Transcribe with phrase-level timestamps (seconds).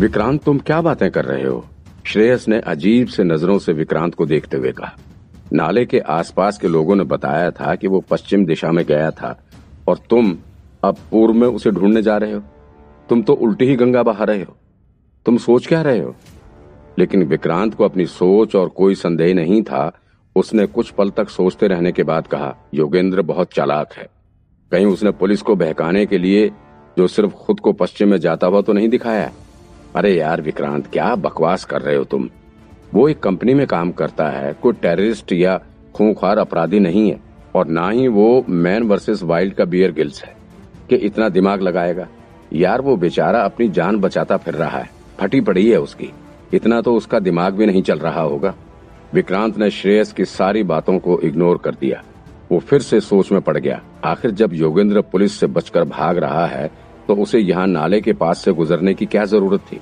[0.00, 1.64] विक्रांत, तुम क्या बातें कर रहे हो?
[2.06, 4.96] श्रेयस ने अजीब से नज़रों से विक्रांत को देखते हुए कहा।
[5.52, 9.44] नाले के आसपास के लोगों ने बताया था कि वो पश्चिम दिशा में गया था,
[9.88, 10.38] और तुम
[10.84, 12.42] अब पूर्व में उसे ढूँढने जा रहे हो।
[13.08, 14.56] तुम तो उल्टी ही गंगा बहा रहे हो।
[15.26, 16.16] तुम सोच क्या रहे हो?
[16.98, 19.92] लेकिन विक्रांत को अपनी सोच और कोई संदेह नहीं था।
[20.36, 24.08] उसने कुछ पल तक सोचते रहने के बाद कहा, योगेंद्र, बहुत चालाक है।
[24.72, 26.48] कहीं उसने पुलिस को बहकाने के लिए
[26.98, 29.32] जो सिर्फ़ खुद को पश्चिम में जाता हुआ तो नहीं दिखाया?
[29.96, 32.28] अरे यार विक्रांत, क्या बकवास कर रहे हो तुम?
[32.94, 35.60] वो एक कंपनी में काम करता है, कोई टेररिस्ट या
[35.94, 37.20] खूंखार अपराधी नहीं है,
[37.54, 40.34] और ना ही वो मैन वर्सेस वाइल्ड का बियर गिल्स है,
[40.90, 42.06] कि इतना दिमाग लगाएगा।
[42.52, 44.90] यार वो बेचारा अपनी जान बचाता फिर रहा है,
[45.20, 46.12] फटी पड़ी है उसकी।
[46.54, 48.54] इतना तो उसका दिमाग भी नहीं चल रहा होगा।
[49.14, 52.02] विक्रांत ने श्रेयस की सारी बातों को इग्नोर कर दिया।
[52.52, 56.46] वो फिर से सोच में पड़ गया। आखिर जब योगेंद्र पुलिस से बचकर भाग रहा
[56.46, 56.70] है
[57.10, 59.80] तो उसे यहाँ नाले के पास से गुजरने की क्या ज़रूरत थी?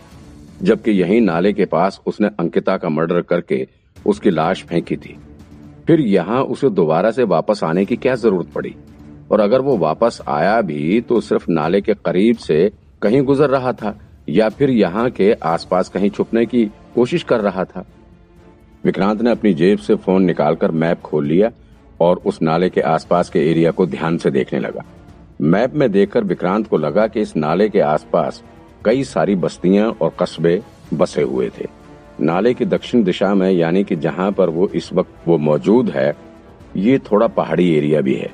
[0.63, 5.17] जबकि यही नाले के पास उसने अंकिता का मर्डर करके उसकी लाश फेंकी थी।
[5.87, 8.75] फिर यहाँ उसे दोबारा से वापस आने की क्या ज़रूरत पड़ी?
[9.31, 12.71] और अगर वो वापस आया भी तो सिर्फ़ नाले के करीब से
[13.03, 13.99] कहीं गुजर रहा था,
[14.29, 17.87] या फिर यहाँ के आसपास कहीं छुपने की कोशिश कर रहा था?
[18.85, 21.51] विक्रांत ने अपनी जेब से फ़ोन निकालकर मैप खोल लिया
[22.01, 24.85] और उस नाले के आसपास के एरिया को ध्यान से देखने लगा।
[25.41, 28.43] मैप में देखकर विक्रांत को लगा कि इस नाले के आसपास
[28.85, 30.61] कई सारी बस्तियाँ और कस्बे
[30.95, 31.67] बसे हुए थे।
[32.21, 36.15] नाले की दक्षिण दिशा में, यानी कि जहाँ पर वो इस वक्त वो मौजूद है,
[36.77, 38.31] ये थोड़ा पहाड़ी एरिया भी है।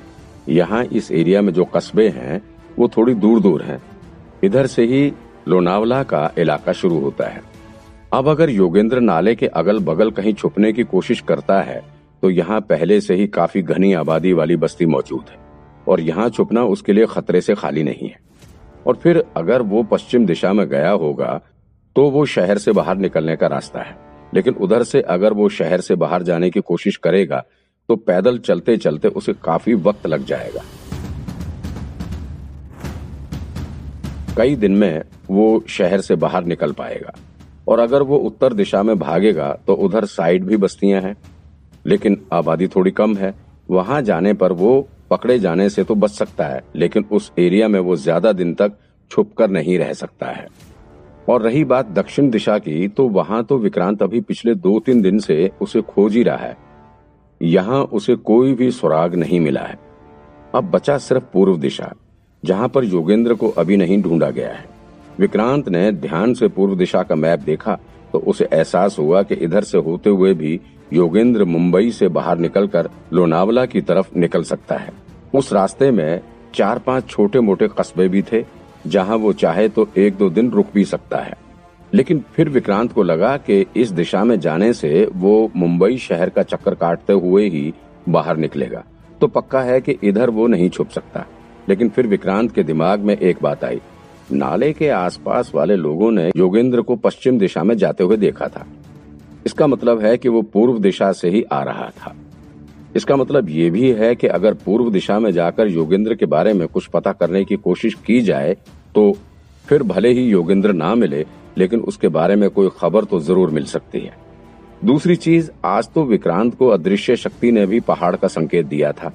[0.49, 2.41] यहाँ इस एरिया में जो कस्बे हैं,
[2.79, 3.81] वो थोड़ी दूर दूर हैं।
[4.45, 5.13] इधर से ही
[5.49, 7.43] लोनावला का इलाका शुरू होता है।
[8.13, 11.83] अब अगर योगेंद्र नाले के अगल बगल कहीं छुपने की कोशिश करता है
[12.23, 15.43] तो यहाँ पहले से ही काफ़ी घनी आबादी वाली बस्ती मौजूद है।
[15.89, 18.19] और यहाँ छुपना उसके लिए खतरे से खाली नहीं है।
[18.87, 21.41] और फिर अगर वो पश्चिम दिशा में गया होगा
[21.97, 23.97] तो वो शहर से बाहर निकलने का रास्ता है।
[24.35, 27.43] लेकिन उधर से अगर वो शहर से बाहर जाने की कोशिश करेगा
[27.89, 30.63] तो पैदल चलते चलते उसे काफ़ी वक्त लग जाएगा।
[34.37, 37.13] कई दिन में वो शहर से बाहर निकल पाएगा।
[37.69, 41.17] और अगर वो उत्तर दिशा में भागेगा तो उधर साइड भी बस्तियाँ हैं,
[41.87, 43.35] लेकिन आबादी थोड़ी कम है।
[43.69, 47.81] वहाँ जाने पर वो पकड़े जाने से तो बच सकता है, लेकिन उस एरिया में
[47.81, 48.79] वो ज़्यादा दिन तक
[49.11, 50.47] छुप कर नहीं रह सकता है।
[51.29, 55.19] और रही बात दक्षिण दिशा की तो वहाँ तो विक्रांत अभी पिछले दो तीन दिन
[55.21, 56.57] से उसे खोज ही रहा है।
[57.41, 59.79] यहाँ उसे कोई भी सुराग नहीं मिला है।
[60.55, 61.93] अब बचा सिर्फ़ पूर्व दिशा,
[62.43, 64.65] जहाँ पर योगेंद्र को अभी नहीं ढूंढा गया है।
[65.19, 67.79] विक्रांत ने ध्यान से पूर्व दिशा का मैप देखा
[68.13, 70.61] तो उसे एहसास हुआ कि इधर से होते हुए भी
[70.93, 74.93] योगेंद्र मुंबई से बाहर निकलकर लोनावला की तरफ़ निकल सकता है।
[75.35, 76.21] उस रास्ते में
[76.55, 78.45] चार पाँच छोटे मोटे कस्बे भी थे,
[78.87, 81.35] जहाँ वो चाहे तो एक दो दिन रुक भी सकता है।
[81.95, 86.43] लेकिन फिर विक्रांत को लगा कि इस दिशा में जाने से वो मुंबई शहर का
[86.43, 87.75] चक्कर काटते हुए ही
[88.09, 88.85] बाहर निकलेगा।
[89.21, 91.27] तो पक्का है कि इधर वो नहीं छुप सकता।
[91.69, 93.81] लेकिन फिर विक्रांत के दिमाग में एक बात आई।
[94.33, 98.67] नाले के आसपास वाले लोगों ने योगेंद्र को पश्चिम दिशा में जाते हुए देखा था।
[99.47, 102.15] इसका मतलब है कि वो पूर्व दिशा से ही आ रहा था।
[102.97, 106.67] इसका मतलब ये भी है कि अगर पूर्व दिशा में जाकर योगेंद्र के बारे में
[106.69, 108.57] कुछ पता करने की कोशिश की जाए
[108.95, 109.13] तो
[109.67, 111.25] फिर भले ही योगेंद्र ना मिले,
[111.59, 114.17] लेकिन उसके बारे में कोई खबर तो ज़रूर मिल सकती है।
[114.85, 119.13] दूसरी चीज़, आज तो विक्रांत को अदृश्य शक्ति ने भी पहाड़ का संकेत दिया था।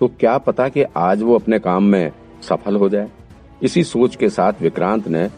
[0.00, 2.12] तो क्या पता कि आज वो अपने काम में
[2.42, 3.08] सफल हो जाए?
[3.62, 5.28] इसी सोच के साथ विक्रांत ने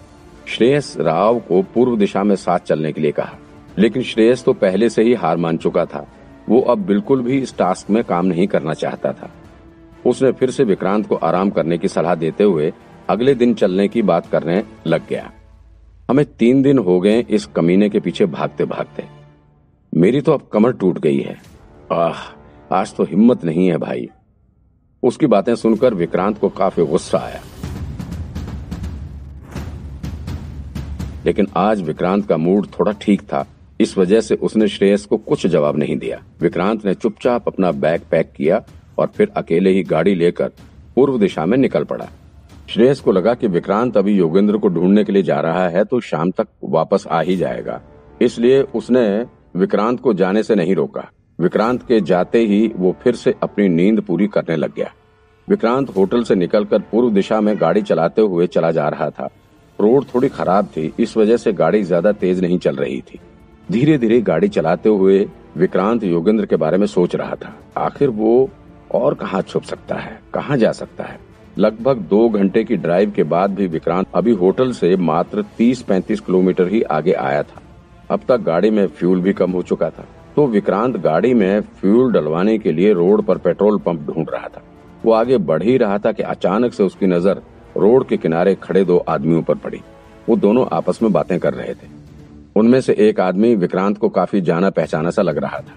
[0.48, 3.38] श्रेयस राव को पूर्व दिशा में साथ चलने के लिए कहा।
[3.78, 6.06] लेकिन श्रेयस तो पहले से ही हार मान चुका था।
[6.48, 9.30] वो अब बिल्कुल भी इस टास्क में काम नहीं करना चाहता था।
[10.06, 12.72] उसने फिर से विक्रांत को आराम करने की सलाह देते हुए
[13.08, 15.30] अगले दिन चलने की बात करने लग गया।
[16.10, 19.04] हमें तीन दिन हो गए इस कमीने के पीछे भागते भागते
[19.92, 21.36] मेरी तो अब कमर टूट गई है।
[21.92, 22.16] आह,
[22.72, 24.08] आज तो हिम्मत नहीं है भाई।
[25.02, 27.40] उसकी बातें सुनकर विक्रांत को काफ़ी गुस्सा आया।
[31.26, 33.46] लेकिन आज विक्रांत का मूड थोड़ा ठीक था।
[33.80, 38.00] इस वजह से उसने श्रेयस को कुछ जवाब नहीं दिया। विक्रांत ने चुपचाप अपना बैग
[38.10, 38.62] पैक किया
[38.98, 40.50] और फिर अकेले ही गाड़ी लेकर
[40.96, 42.08] पूर्व दिशा में निकल पड़ा।
[42.70, 46.00] श्रेयस को लगा कि विक्रांत अभी योगेंद्र को ढूँढने के लिए जा रहा है तो
[46.00, 47.80] शाम तक वापस आ ही जाएगा।
[48.22, 49.06] इसलिए उसने
[49.56, 51.08] विक्रांत को जाने से नहीं रोका।
[51.38, 54.92] विक्रांत के जाते ही वो फिर से अपनी नींद पूरी करने लग गया।
[55.48, 59.28] विक्रांत होटल से निकलकर पूर्व दिशा में गाड़ी चलाते हुए चला जा रहा था।
[59.78, 63.20] रोड थोड़ी खराब थी, इस वजह से गाड़ी ज़्यादा तेज नहीं चल रही थी।
[63.72, 65.26] धीरे धीरे गाड़ी चलाते हुए
[65.56, 68.48] विक्रांत योगेंद्र के बारे में सोच रहा था। आखिर वो
[68.94, 70.18] और कहाँ छुप सकता है?
[70.34, 71.18] कहाँ जा सकता है?
[71.58, 76.68] लगभग दो घंटे की ड्राइव के बाद भी विक्रांत अभी होटल से मात्र 30-35 किलोमीटर
[76.68, 77.60] ही आगे आया था।
[78.10, 80.06] अब तक गाड़ी में फ्यूल भी कम हो चुका था।
[80.36, 84.62] तो विक्रांत गाड़ी में फ्यूल डलवाने के लिए रोड पर पेट्रोल पंप ढूंढ रहा था।
[85.04, 87.42] वो आगे बढ़ ही रहा था कि अचानक से उसकी नज़र
[87.76, 89.80] रोड के किनारे खड़े दो आदमियों पर पड़ी।
[90.28, 91.97] वो दोनों आपस में बातें कर रहे थे।
[92.58, 95.74] उनमें से एक आदमी विक्रांत को काफ़ी जाना पहचाना सा लग रहा था।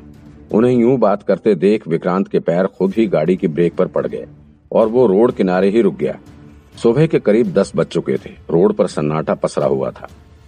[0.52, 4.06] उन्हें यूँ बात करते देख विक्रांत के पैर खुद ही गाड़ी की ब्रेक पर पड़
[4.08, 4.26] गए
[4.72, 6.18] और वो रोड किनारे ही रुक गया।
[6.84, 10.08] सुबह के करीब दस बज चुके थे। रोड पर सन्नाटा पसरा हुआ था।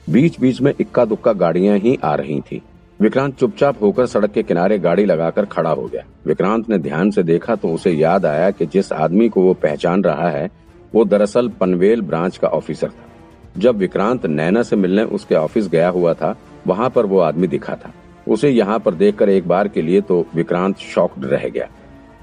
[0.09, 2.61] बीच बीच में इक्का दुक्का गाड़ियाँ ही आ रही थी।
[2.99, 7.23] विक्रांत चुपचाप होकर सड़क के किनारे गाड़ी लगाकर खड़ा हो गया। विक्रांत ने ध्यान से
[7.23, 10.49] देखा तो उसे याद आया कि जिस आदमी को वो पहचान रहा है,
[10.95, 13.09] वो दरअसल पनवेल ब्रांच का ऑफिसर था।
[13.57, 16.35] जब विक्रांत नैना से मिलने उसके ऑफ़िस गया हुआ था,
[16.67, 17.93] वहाँ पर वो आदमी दिखा था।
[18.27, 21.67] उसे यहाँ पर देखकर एक बार के लिए तो विक्रांत शॉक्ड रह गया।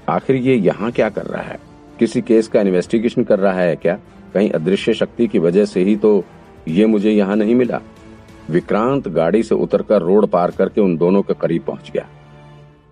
[0.09, 1.59] आखिर ये यहाँ क्या कर रहा है?
[1.99, 3.97] किसी केस का इन्वेस्टिगेशन कर रहा है क्या?
[4.33, 6.23] कहीं अदृश्य शक्ति की वजह से ही तो
[6.67, 7.79] ये मुझे यहाँ नहीं मिला।
[8.49, 12.05] विक्रांत गाड़ी से उतरकर रोड पार करके उन दोनों के करीब पहुँच गया।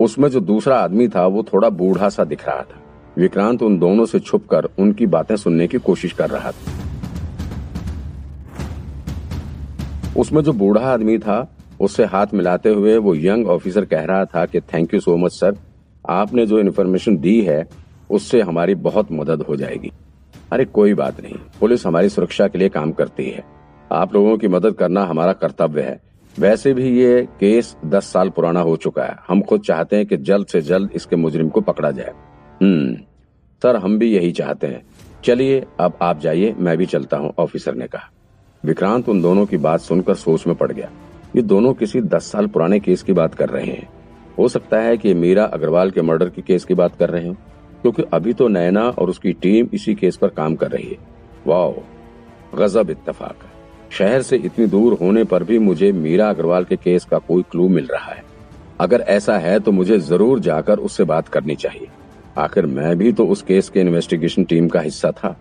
[0.00, 2.80] उसमें जो दूसरा आदमी था, वो थोड़ा बूढ़ा सा दिख रहा था।
[3.18, 6.89] विक्रांत उन दोनों से छुपकर उनकी बातें सुनने की कोशिश कर रहा था।
[10.16, 14.46] उसमें जो बूढ़ा आदमी था, उससे हाथ मिलाते हुए वो यंग ऑफिसर कह रहा था
[14.46, 15.56] कि thank you so much sir
[16.08, 17.68] आपने जो इन्फॉर्मेशन दी है,
[18.10, 19.92] उससे हमारी बहुत मदद हो जाएगी.
[20.52, 23.44] अरे, कोई बात नहीं। पुलिस हमारी सुरक्षा के लिए काम करती है।
[23.92, 26.00] आप लोगों की मदद करना हमारा कर्तव्य है।
[26.38, 30.16] वैसे भी ये केस दस साल पुराना हो चुका है। हम खुद चाहते हैं कि
[30.16, 32.12] जल्द से जल्द इसके मुजरिम को पकड़ा जाए।
[32.62, 32.94] हम्म।
[33.62, 34.82] सर, हम भी यही चाहते हैं।
[35.24, 38.10] चलिए, अब आप जाइए, मैं भी चलता हूँ, ऑफिसर ने कहा।
[38.64, 40.88] विक्रांत उन दोनों की बात सुनकर सोच में पड़ गया।
[41.36, 43.88] ये दोनों किसी दस साल पुराने केस की बात कर रहे हैं।
[44.38, 47.34] हो सकता है कि मीरा अग्रवाल के मर्डर की केस की बात कर रहे हो,
[47.82, 50.98] क्योंकि अभी तो नैना और उसकी टीम इसी केस पर काम कर रही है।
[51.46, 53.48] वाह गजब इत्तेफाक
[53.92, 57.68] शहर से इतनी दूर होने पर भी मुझे मीरा अग्रवाल के केस का कोई क्लू
[57.68, 58.22] मिल रहा है।
[58.80, 61.88] अगर ऐसा है तो मुझे ज़रूर जाकर उससे बात करनी चाहिए।
[62.38, 65.36] आखिर मैं भी तो उस केस के इन्वेस्टिगेशन टीम का हिस्सा था।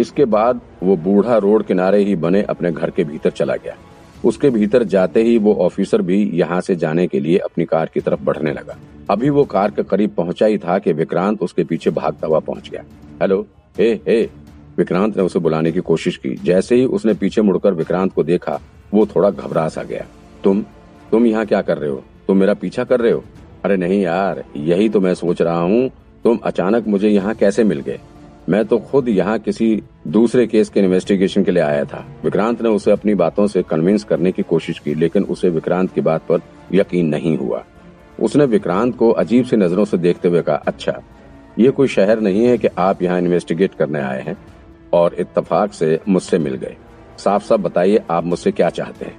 [0.00, 3.76] इसके बाद वो बूढ़ा रोड किनारे ही बने अपने घर के भीतर चला गया।
[4.24, 8.00] उसके भीतर जाते ही वो ऑफिसर भी यहाँ से जाने के लिए अपनी कार की
[8.00, 8.76] तरफ़ बढ़ने लगा।
[9.10, 12.70] अभी वो कार के करीब पहुँचा ही था कि विक्रांत उसके पीछे भागता हुआ पहुँच
[12.70, 12.82] गया।
[13.22, 13.46] हेलो,
[13.78, 14.30] हे हे।
[14.78, 18.60] विक्रांत ने उसे बुलाने की कोशिश की। जैसे ही उसने पीछे मुड़कर विक्रांत को देखा,
[18.94, 20.06] वो थोड़ा घबरा सा गया।
[20.44, 20.64] तुम
[21.10, 22.04] तुम यहाँ क्या कर रहे हो?
[22.26, 23.24] तुम मेरा पीछा कर रहे हो?
[23.64, 25.90] अरे नहीं यार, यही तो मैं सोच रहा हूँ।
[26.24, 28.00] तुम अचानक मुझे यहाँ कैसे मिल गए?
[28.48, 32.68] मैं तो खुद यहाँ किसी दूसरे केस के इन्वेस्टिगेशन के लिए आया था। विक्रांत ने
[32.68, 36.40] उसे अपनी बातों से कन्विंस करने की कोशिश की, लेकिन उसे विक्रांत की बात पर
[36.74, 37.64] यकीन नहीं हुआ।
[38.20, 41.00] उसने विक्रांत को अजीब सी नज़रों से देखते हुए कहा अच्छा
[41.58, 44.36] ये कोई शहर नहीं है कि आप यहाँ इन्वेस्टिगेट करने आए हैं
[44.92, 46.76] और इत्तेफाक से मुझसे मिल गए।
[47.18, 49.14] साफ़ साफ़ बताइए आप मुझसे क्या चाहते हैं?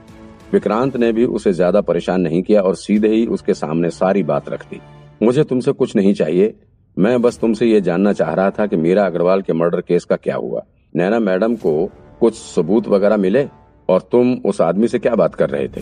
[0.54, 4.50] विक्रांत ने भी उसे ज़्यादा परेशान नहीं किया और सीधे ही उसके सामने सारी बात
[4.50, 4.80] रख दी।
[5.24, 6.54] मुझे तुमसे कुछ नहीं चाहिए।
[7.00, 10.16] मैं बस तुमसे ये जानना चाह रहा था कि मीरा अग्रवाल के मर्डर केस का
[10.16, 10.62] क्या हुआ।
[10.96, 13.48] नैना मैडम को कुछ सबूत वगैरह मिले?
[13.90, 15.82] और तुम उस आदमी से क्या बात कर रहे थे?